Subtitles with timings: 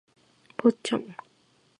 [0.57, 1.13] ポッチャマ